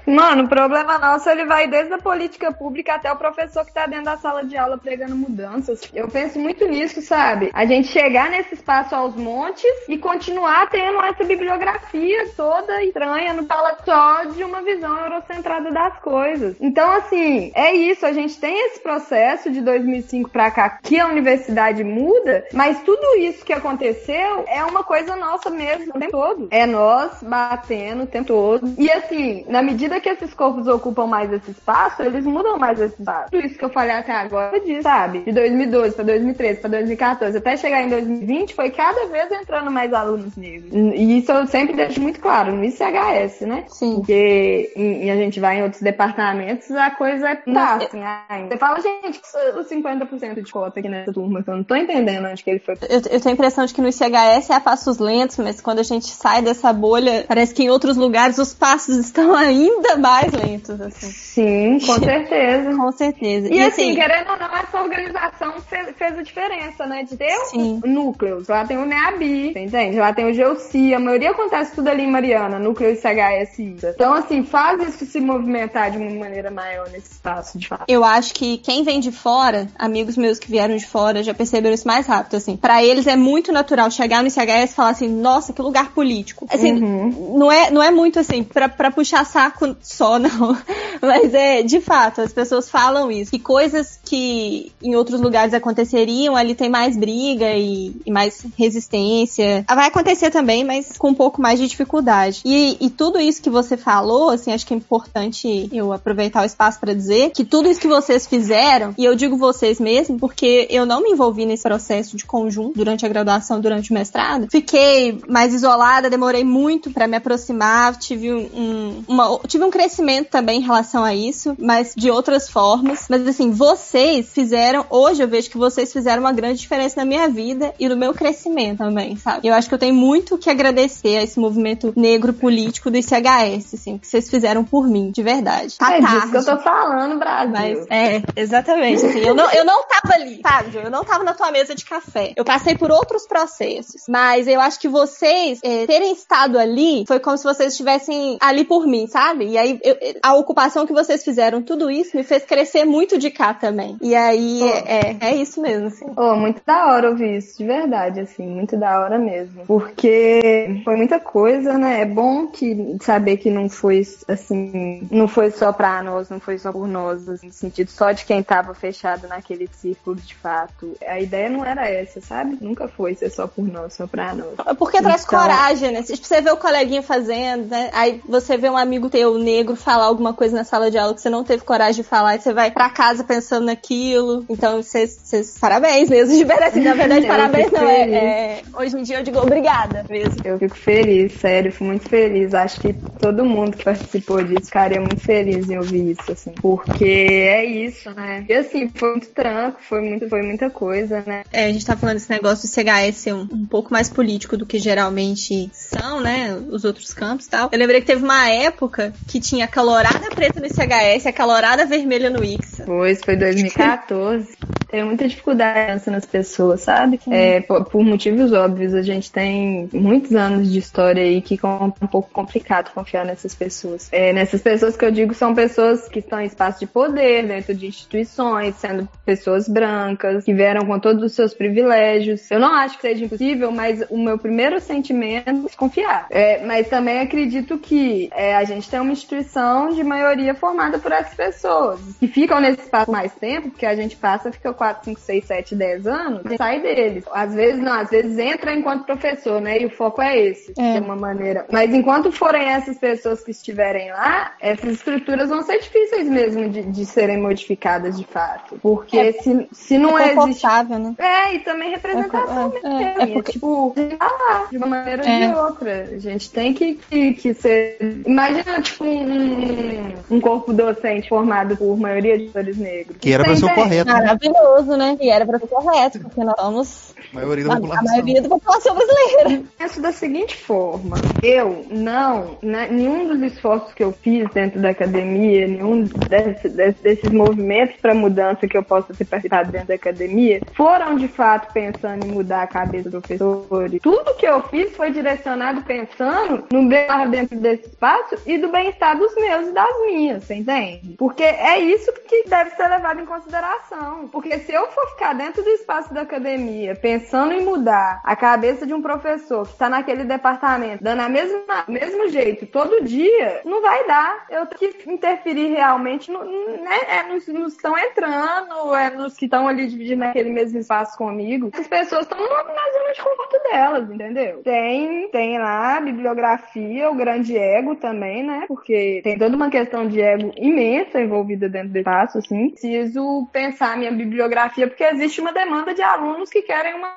[0.06, 3.86] Mano, o problema nosso ele vai desde a política pública até o professor que tá
[3.86, 5.82] dentro da sala de aula pregando mudanças.
[5.94, 7.50] Eu penso muito nisso, sabe?
[7.54, 13.46] A gente chegar nesse espaço aos montes e continuar tendo essa bibliografia toda estranha, no
[13.46, 16.56] fala só de uma visão eurocentrada das coisas.
[16.60, 18.06] Então, assim, é isso.
[18.06, 23.18] A gente tem esse processo de 2005 pra cá que a universidade muda, mas tudo
[23.20, 26.48] isso que aconteceu é uma coisa nossa mesmo o tempo todo.
[26.52, 28.74] É nós batendo o tempo todo.
[28.78, 32.80] E assim, na medida medida que esses corpos ocupam mais esse espaço, eles mudam mais
[32.80, 33.32] esse espaço.
[33.32, 34.52] Tudo isso que eu falei até agora,
[34.82, 35.20] sabe?
[35.20, 39.94] De 2012 para 2013 para 2014 até chegar em 2020, foi cada vez entrando mais
[39.94, 40.72] alunos negros.
[40.74, 43.66] E isso eu sempre deixo muito claro, no ICHS, né?
[43.68, 43.96] Sim.
[43.96, 48.50] Porque em, a gente vai em outros departamentos, a coisa é tá, assim, ainda.
[48.50, 49.22] Você fala, gente,
[49.58, 52.60] os 50% de cota aqui nessa turma, que eu não tô entendendo onde que ele
[52.60, 52.76] foi.
[52.90, 55.80] Eu, eu tenho a impressão de que no ICHS é a passos lentos, mas quando
[55.80, 59.98] a gente sai dessa bolha, parece que em outros lugares os passos estão ainda ainda
[59.98, 61.12] mais lentos, assim.
[61.12, 62.76] Sim, com certeza.
[62.76, 63.48] com certeza.
[63.50, 67.04] E, e assim, assim, querendo ou não, essa organização fez, fez a diferença, né?
[67.04, 67.82] De ter Sim.
[67.86, 68.48] núcleos.
[68.48, 70.00] Lá tem o NEABI, entende?
[70.00, 70.94] Lá tem o GEOCI.
[70.94, 73.78] A maioria acontece tudo ali em Mariana, núcleo ICHSI.
[73.84, 77.86] Então, assim, faz isso se movimentar de uma maneira maior nesse espaço, de fato.
[77.88, 81.74] Eu acho que quem vem de fora, amigos meus que vieram de fora, já perceberam
[81.74, 82.56] isso mais rápido, assim.
[82.56, 86.48] Pra eles é muito natural chegar no ICHS e falar assim, nossa, que lugar político.
[86.50, 87.38] Assim, uhum.
[87.38, 90.58] não, é, não é muito assim, pra, pra puxar saco só, não.
[91.02, 93.32] Mas é, de fato, as pessoas falam isso.
[93.32, 99.66] Que coisas que em outros lugares aconteceriam, ali tem mais briga e, e mais resistência.
[99.68, 102.42] Vai acontecer também, mas com um pouco mais de dificuldade.
[102.46, 106.46] E, e tudo isso que você falou, assim, acho que é importante eu aproveitar o
[106.46, 110.68] espaço para dizer que tudo isso que vocês fizeram, e eu digo vocês mesmo, porque
[110.70, 114.48] eu não me envolvi nesse processo de conjunto durante a graduação, durante o mestrado.
[114.50, 120.60] Fiquei mais isolada, demorei muito para me aproximar, tive um, uma, tive um crescimento também
[120.60, 123.08] em relação a isso, mas de outras formas.
[123.10, 127.28] Mas assim, vocês fizeram, hoje eu vejo que vocês fizeram uma grande diferença na minha
[127.28, 129.48] vida e no meu crescimento também, sabe?
[129.48, 133.74] Eu acho que eu tenho muito que agradecer a esse movimento negro político do ICHS,
[133.74, 135.78] assim, que vocês fizeram por mim, de verdade.
[135.78, 137.52] Tá é tarde, disso que eu tô falando, Brasil.
[137.52, 139.06] Mas, é, exatamente.
[139.06, 140.78] Assim, eu, não, eu não tava ali, sabe?
[140.78, 142.34] Eu não tava na tua mesa de café.
[142.36, 147.20] Eu passei por outros processos, mas eu acho que vocês é, terem estado ali foi
[147.20, 149.53] como se vocês estivessem ali por mim, sabe?
[149.54, 153.30] E aí eu, a ocupação que vocês fizeram, tudo isso me fez crescer muito de
[153.30, 153.98] cá também.
[154.02, 154.68] E aí oh.
[154.68, 156.06] é, é isso mesmo, assim.
[156.18, 159.64] Oh, muito da hora ouvir isso, de verdade, assim, muito da hora mesmo.
[159.68, 162.02] Porque foi muita coisa, né?
[162.02, 166.58] É bom que saber que não foi assim, não foi só pra nós, não foi
[166.58, 170.98] só por nós, assim, no sentido só de quem tava fechado naquele círculo de fato.
[171.06, 172.58] A ideia não era essa, sabe?
[172.60, 174.56] Nunca foi ser só por nós, só pra nós.
[174.80, 175.12] Porque então...
[175.12, 176.02] traz coragem, né?
[176.02, 177.92] Tipo, você vê o coleguinha fazendo, né?
[177.94, 181.22] Aí você vê um amigo teu negro falar alguma coisa na sala de aula que
[181.22, 184.46] você não teve coragem de falar, e você vai pra casa pensando naquilo.
[184.50, 186.80] Então, vocês, vocês parabéns mesmo, de verdade.
[186.80, 187.88] Na verdade, parabéns não.
[187.88, 190.42] É, é, hoje em dia eu digo obrigada mesmo.
[190.44, 192.54] Eu fico feliz, sério, fui muito feliz.
[192.54, 196.52] Acho que todo mundo que participou disso ficaria muito feliz em ouvir isso, assim.
[196.62, 198.46] Porque é isso, né?
[198.48, 201.44] E assim, foi muito tranco, foi, muito, foi muita coisa, né?
[201.52, 204.58] É, a gente tá falando desse negócio do CHS ser um, um pouco mais político
[204.58, 206.56] do que geralmente são, né?
[206.70, 207.70] Os outros campos e tal.
[207.72, 211.86] Eu lembrei que teve uma época que tinha calorada preta no CHS e a calorada
[211.86, 212.84] vermelha no IXA.
[212.86, 214.48] Pois, foi 2014.
[214.94, 217.20] Tenho muita dificuldade nas pessoas, sabe?
[217.32, 221.68] É, por, por, motivos óbvios, a gente tem muitos anos de história aí que é
[221.68, 224.08] um pouco complicado confiar nessas pessoas.
[224.12, 227.74] É, nessas pessoas que eu digo são pessoas que estão em espaço de poder, dentro
[227.74, 232.52] de instituições, sendo pessoas brancas, que vieram com todos os seus privilégios.
[232.52, 236.28] Eu não acho que seja impossível, mas o meu primeiro sentimento é desconfiar.
[236.30, 241.12] É, mas também acredito que é, a gente tem uma instituição de maioria formada por
[241.12, 245.20] essas pessoas, que ficam nesse espaço mais tempo, porque a gente passa, fica 4, 5,
[245.20, 247.24] 6, 7, 10 anos, sai deles.
[247.32, 249.80] Às vezes não, às vezes entra enquanto professor, né?
[249.80, 250.94] E o foco é esse, é.
[250.94, 251.66] de uma maneira.
[251.72, 256.84] Mas enquanto forem essas pessoas que estiverem lá, essas estruturas vão ser difíceis mesmo de,
[256.84, 258.78] de serem modificadas de fato.
[258.82, 261.16] Porque é, se, se não é confortável, né?
[261.18, 263.22] É, e também representação é, mesmo.
[263.22, 263.54] É, é porque...
[263.54, 265.56] Tipo, ah, de uma maneira ou de é.
[265.56, 266.10] outra.
[266.12, 267.98] A gente tem que, que, que ser.
[268.26, 273.18] Imagina, tipo, um, um corpo docente formado por maioria de atores negros.
[273.18, 274.12] Que era pra ser o correto.
[274.12, 274.14] Né?
[274.14, 275.18] Maravilhoso, né?
[275.20, 277.14] E era pra ser correto, porque nós somos.
[277.34, 278.08] A maioria da população.
[278.08, 279.64] A maioria da população brasileira.
[279.78, 284.90] Penso da seguinte forma: eu não, né, nenhum dos esforços que eu fiz dentro da
[284.90, 289.96] academia, nenhum desse, desse, desses movimentos para mudança que eu possa ter participado dentro da
[289.96, 293.90] academia, foram de fato pensando em mudar a cabeça do professor.
[294.02, 299.18] Tudo que eu fiz foi direcionado pensando no bem-estar dentro desse espaço e do bem-estar
[299.18, 301.16] dos meus e das minhas, você entende?
[301.18, 304.28] Porque é isso que deve ser levado em consideração.
[304.32, 308.86] Porque se eu for ficar dentro do espaço da academia pensando em mudar a cabeça
[308.86, 313.82] de um professor que está naquele departamento, dando a mesma mesmo jeito todo dia, não
[313.82, 314.46] vai dar.
[314.50, 319.46] Eu tenho que interferir realmente no, né, é nos, que estão entrando, é nos que
[319.46, 321.70] estão ali dividindo aquele mesmo espaço comigo.
[321.74, 324.62] Essas pessoas estão na zona de conforto delas, entendeu?
[324.64, 328.66] Tem, tem lá a bibliografia, o grande ego também, né?
[328.68, 332.70] Porque tem toda uma questão de ego imensa envolvida dentro do espaço, assim.
[332.70, 337.13] Preciso pensar minha bibliografia, porque existe uma demanda de alunos que querem uma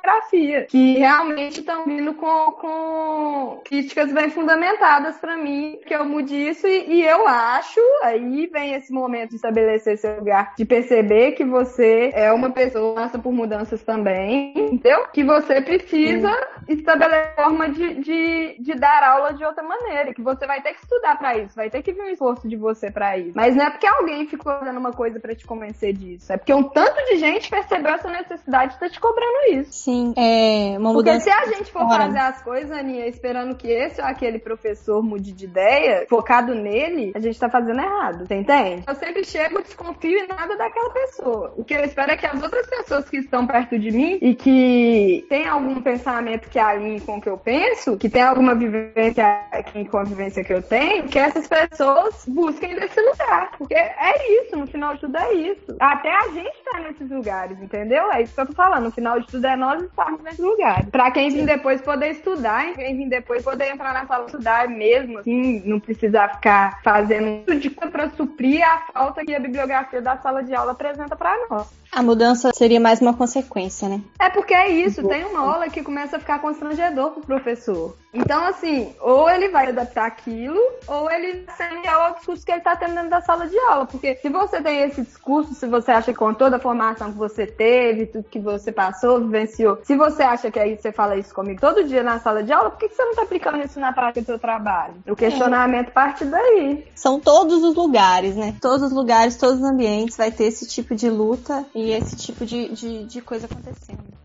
[0.67, 6.67] que realmente estão vindo com, com críticas bem fundamentadas para mim, que eu mude isso,
[6.67, 11.45] e, e eu acho, aí vem esse momento de estabelecer seu lugar, de perceber que
[11.45, 15.07] você é uma pessoa passa por mudanças também, entendeu?
[15.13, 16.31] Que você precisa
[16.69, 20.81] estabelecer forma de, de, de dar aula de outra maneira, que você vai ter que
[20.81, 23.33] estudar para isso, vai ter que vir um esforço de você para isso.
[23.35, 26.53] Mas não é porque alguém ficou fazendo uma coisa para te convencer disso, é porque
[26.53, 29.86] um tanto de gente percebeu essa necessidade de estar tá te cobrando isso.
[29.87, 31.21] Sim, é uma Porque mudança.
[31.21, 32.07] se a gente for fora.
[32.07, 37.13] fazer as coisas, Aninha, esperando que esse ou aquele professor mude de ideia, focado nele,
[37.15, 38.83] a gente tá fazendo errado, você entende?
[38.85, 41.55] Eu sempre chego, desconfio em nada daquela pessoa.
[41.57, 44.35] O que eu espero é que as outras pessoas que estão perto de mim e
[44.35, 49.41] que têm algum pensamento que alinhe com o que eu penso, que tem alguma vivência
[49.73, 53.53] que- com a vivência que eu tenho, que essas pessoas busquem desse lugar.
[53.57, 55.77] Porque é isso, no final de tudo é isso.
[55.79, 58.11] Até a gente tá nesses lugares, entendeu?
[58.13, 58.83] É isso que eu tô falando.
[58.87, 60.89] No final de tudo é nós estarmos nesses lugares.
[60.91, 64.27] Pra quem vir depois poder estudar, e quem vir depois poder entrar na sala e
[64.27, 69.35] estudar mesmo, assim, não precisar ficar fazendo tudo de coisa pra suprir a falta que
[69.35, 71.69] a bibliografia da sala de aula apresenta pra nós.
[71.97, 74.03] A mudança seria mais uma consequência, né?
[74.21, 77.97] É porque é isso, tem uma aula que começa a ficar constrangedor pro professor.
[78.13, 82.77] Então, assim, ou ele vai adaptar aquilo, ou ele sente ao discurso que ele tá
[82.77, 83.87] tendo dentro da sala de aula.
[83.87, 87.19] Porque se você tem esse discurso, se você acha que com toda a formação que
[87.19, 91.35] você teve, tudo que você passou, vivenciou, se você acha que aí você fala isso
[91.35, 93.81] comigo todo dia na sala de aula, por que que você não tá aplicando isso
[93.81, 94.95] na prática do seu trabalho?
[95.07, 96.87] O questionamento parte daí.
[96.95, 98.55] São todos os lugares, né?
[98.61, 102.45] Todos os lugares, todos os ambientes vai ter esse tipo de luta e esse tipo
[102.45, 104.17] de, de, de coisa acontecendo.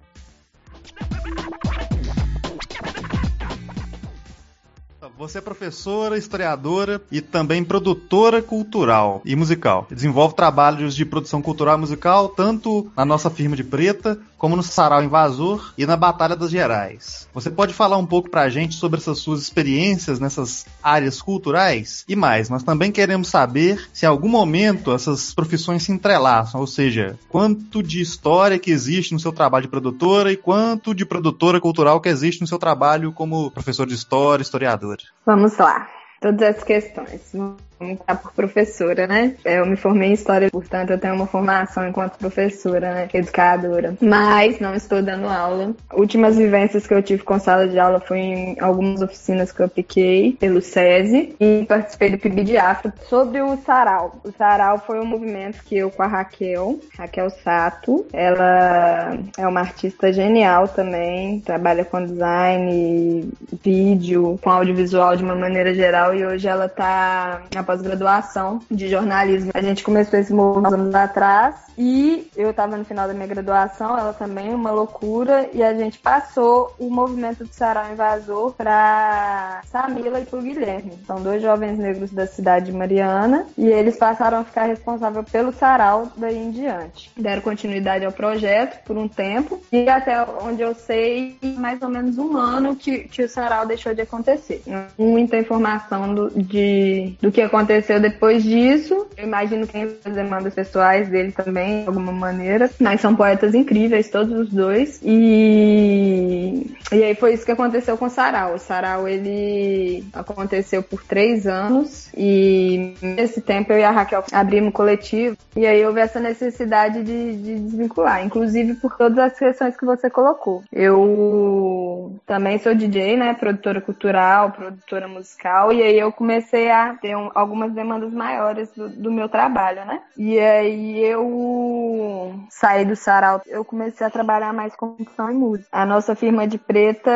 [5.18, 9.88] Você é professora, historiadora e também produtora cultural e musical.
[9.90, 14.64] Desenvolve trabalhos de produção cultural e musical tanto na nossa firma de Preta, como no
[14.64, 17.28] Sarau Invasor e na Batalha das Gerais.
[17.32, 22.04] Você pode falar um pouco pra gente sobre essas suas experiências nessas áreas culturais?
[22.08, 26.66] E mais, nós também queremos saber se em algum momento essas profissões se entrelaçam, ou
[26.66, 31.62] seja, quanto de história que existe no seu trabalho de produtora e quanto de produtora
[31.62, 34.91] cultural que existe no seu trabalho como professor de história, historiadora.
[35.26, 35.90] Vamos lá.
[36.22, 37.34] Todas essas questões.
[37.82, 39.34] Começar por professora, né?
[39.44, 43.10] Eu me formei em história, portanto, eu tenho uma formação enquanto professora, né?
[43.12, 43.96] Educadora.
[44.00, 45.74] Mas não estou dando aula.
[45.92, 49.66] Últimas vivências que eu tive com sala de aula foi em algumas oficinas que eu
[49.66, 54.22] apliquei pelo SESI e participei do PIB de Afro sobre o Sarau.
[54.24, 59.62] O Sarau foi um movimento que eu com a Raquel, Raquel Sato, ela é uma
[59.62, 63.28] artista genial também, trabalha com design,
[63.64, 69.52] vídeo, com audiovisual de uma maneira geral e hoje ela tá na pós-graduação de jornalismo.
[69.54, 73.98] A gente começou esse movimento anos atrás e eu tava no final da minha graduação,
[73.98, 80.20] ela também, uma loucura, e a gente passou o movimento do Sarau Invasor pra Samila
[80.20, 81.00] e pro Guilherme.
[81.08, 85.54] São dois jovens negros da cidade de Mariana e eles passaram a ficar responsáveis pelo
[85.54, 87.10] Sarau daí em diante.
[87.16, 92.18] Deram continuidade ao projeto por um tempo e até onde eu sei, mais ou menos
[92.18, 94.62] um ano que, que o Sarau deixou de acontecer.
[94.98, 99.08] Muita informação do, de, do que aconteceu depois disso.
[99.18, 102.70] Eu imagino que tem as demandas pessoais dele também, de alguma maneira.
[102.80, 105.00] Mas são poetas incríveis, todos os dois.
[105.04, 108.56] E, e aí foi isso que aconteceu com o Sarau.
[108.56, 112.10] O Sarau, ele aconteceu por três anos.
[112.16, 115.38] E nesse tempo eu e a Raquel abrimos coletivo.
[115.56, 118.26] E aí houve essa necessidade de, de desvincular.
[118.26, 120.64] Inclusive por todas as questões que você colocou.
[120.72, 123.34] Eu também sou DJ, né?
[123.34, 125.72] Produtora cultural, produtora musical.
[125.72, 130.02] E aí eu comecei a ter um, algumas demandas maiores do, do, meu trabalho, né?
[130.18, 135.68] E aí eu saí do sarau, eu comecei a trabalhar mais com ficção e música.
[135.72, 137.12] A nossa firma de preta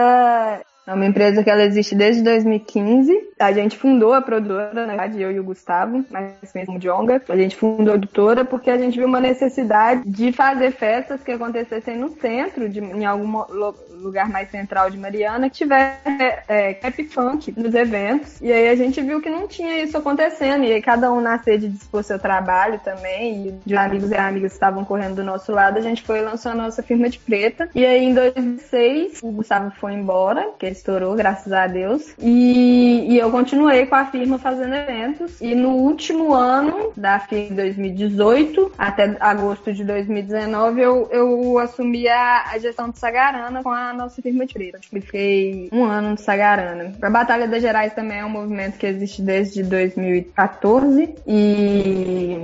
[0.87, 3.11] é uma empresa que ela existe desde 2015.
[3.39, 7.21] A gente fundou a produtora, na verdade, eu e o Gustavo, mais mesmo de Onga.
[7.27, 11.31] A gente fundou a editora porque a gente viu uma necessidade de fazer festas que
[11.31, 13.43] acontecessem no centro, de, em algum
[13.99, 15.99] lugar mais central de Mariana, que tivesse
[16.47, 18.39] é, cap funk nos eventos.
[18.39, 20.63] E aí a gente viu que não tinha isso acontecendo.
[20.63, 23.47] E aí cada um na sede dispor seu trabalho também.
[23.47, 26.51] E de amigos e amigas que estavam correndo do nosso lado, a gente foi lançou
[26.51, 27.67] a nossa firma de preta.
[27.73, 32.13] E aí em 2006, o Gustavo foi embora, que estourou, graças a Deus.
[32.19, 35.39] E, e, eu continuei com a firma fazendo eventos.
[35.41, 42.51] E no último ano da firma, 2018 até agosto de 2019, eu, eu assumi a,
[42.51, 44.79] a gestão de Sagarana com a nossa firma de preta.
[44.81, 46.93] Fiquei um ano no Sagarana.
[47.01, 51.15] A Batalha das Gerais também é um movimento que existe desde 2014.
[51.27, 52.37] E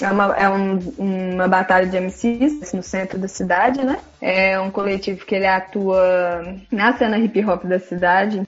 [0.00, 3.98] é uma, é um, uma batalha de MCs no centro da cidade, né?
[4.24, 8.42] É um coletivo que ele atua na cena hip hop da cidade.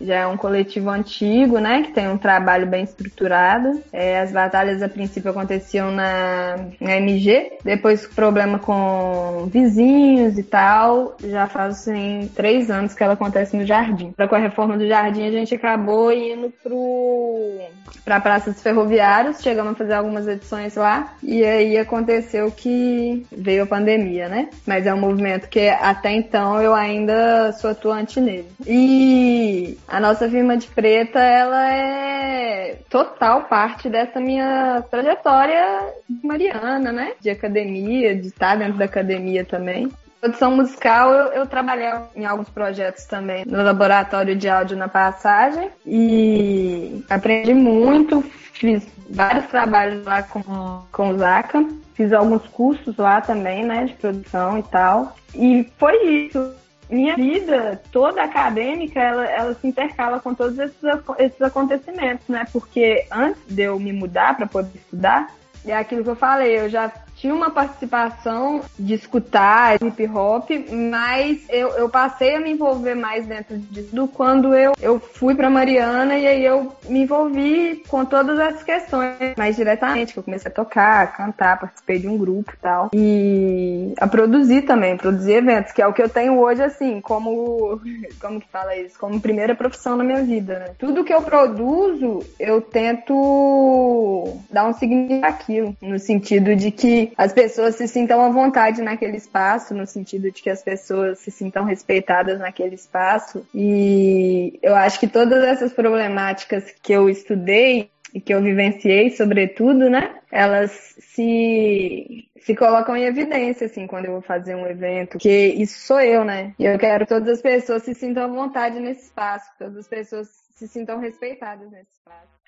[0.00, 1.82] Já é um coletivo antigo, né?
[1.82, 3.82] Que tem um trabalho bem estruturado.
[3.92, 11.16] É, as batalhas a princípio aconteciam na, na MG, depois problema com vizinhos e tal.
[11.22, 14.12] Já faz assim, três anos que ela acontece no jardim.
[14.12, 17.60] Pra com a reforma do jardim, a gente acabou indo pro
[18.04, 23.62] pra Praça dos Ferroviários, chegamos a fazer algumas edições lá, e aí aconteceu que veio
[23.62, 24.48] a pandemia, né?
[24.66, 28.48] Mas é um movimento que até então eu ainda sou atuante nele.
[28.66, 37.12] E a nossa firma de preta, ela é total parte dessa minha trajetória mariana, né?
[37.20, 39.90] De academia, de estar dentro da academia também.
[40.20, 45.68] Produção musical, eu, eu, trabalhei em alguns projetos também no laboratório de áudio na passagem
[45.84, 48.22] e aprendi muito,
[48.52, 53.94] fiz vários trabalhos lá com, com o Zaca, fiz alguns cursos lá também, né, de
[53.94, 55.16] produção e tal.
[55.34, 56.61] E foi isso
[56.92, 60.76] minha vida toda acadêmica, ela, ela se intercala com todos esses,
[61.18, 62.46] esses acontecimentos, né?
[62.52, 65.32] Porque antes de eu me mudar para poder estudar,
[65.64, 66.92] é aquilo que eu falei, eu já
[67.22, 70.50] tinha uma participação de escutar hip hop,
[70.90, 75.48] mas eu, eu passei a me envolver mais dentro disso quando eu, eu fui para
[75.48, 80.50] Mariana e aí eu me envolvi com todas essas questões mais diretamente, que eu comecei
[80.50, 82.90] a tocar, a cantar, participei de um grupo e tal.
[82.92, 87.80] E a produzir também, produzir eventos, que é o que eu tenho hoje, assim, como.
[88.20, 88.98] Como que fala isso?
[88.98, 90.66] Como primeira profissão na minha vida, né?
[90.78, 97.32] Tudo que eu produzo, eu tento dar um significado àquilo, no sentido de que as
[97.32, 101.64] pessoas se sintam à vontade naquele espaço, no sentido de que as pessoas se sintam
[101.64, 103.46] respeitadas naquele espaço.
[103.54, 109.88] E eu acho que todas essas problemáticas que eu estudei e que eu vivenciei, sobretudo,
[109.88, 110.16] né?
[110.30, 115.78] Elas se se colocam em evidência, assim, quando eu vou fazer um evento, que isso
[115.86, 116.54] sou eu, né?
[116.58, 119.88] E eu quero que todas as pessoas se sintam à vontade nesse espaço, todas as
[119.88, 122.42] pessoas se sintam respeitadas nesse espaço.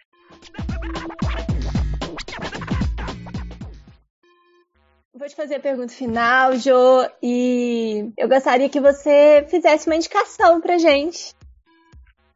[5.16, 10.60] Vou te fazer a pergunta final, Jo, e eu gostaria que você fizesse uma indicação
[10.60, 11.32] pra gente.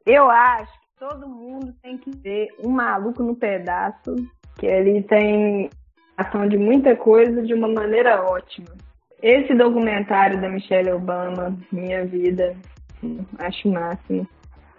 [0.06, 4.14] Eu acho que todo mundo tem que ver Um Maluco no Pedaço,
[4.56, 5.68] que ele tem
[6.16, 8.68] ação de muita coisa de uma maneira ótima.
[9.20, 12.54] Esse documentário da Michelle Obama, Minha Vida,
[13.40, 14.24] acho máximo.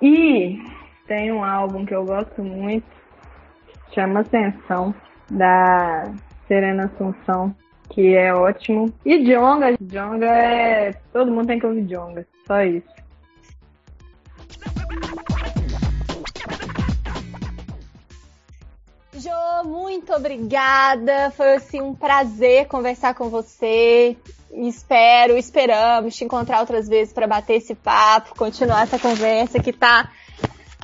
[0.02, 0.58] E
[1.06, 2.88] tem um álbum que eu gosto muito,
[3.94, 4.96] chama Ascensão,
[5.30, 6.14] da
[6.48, 7.54] Serena Assunção
[7.90, 8.94] que é ótimo.
[9.06, 10.94] E Jonga, Jonga é.
[11.12, 12.88] Todo mundo tem que ouvir Jonga, só isso.
[19.14, 21.32] Jo, muito obrigada.
[21.32, 24.16] Foi assim um prazer conversar com você.
[24.52, 30.10] Espero, esperamos te encontrar outras vezes para bater esse papo, continuar essa conversa que tá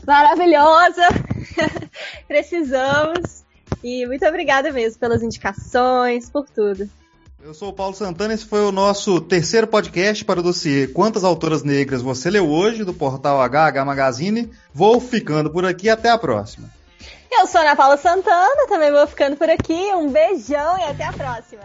[0.05, 1.07] maravilhosa.
[2.27, 3.44] Precisamos.
[3.87, 6.89] E muito obrigada mesmo pelas indicações, por tudo.
[7.39, 11.23] Eu sou o Paulo Santana, esse foi o nosso terceiro podcast para o dossiê Quantas
[11.23, 14.49] Autoras Negras Você Leu Hoje, do portal HH Magazine.
[14.73, 16.67] Vou ficando por aqui, até a próxima.
[17.31, 19.93] Eu sou a Ana Paula Santana, também vou ficando por aqui.
[19.93, 21.61] Um beijão e até a próxima.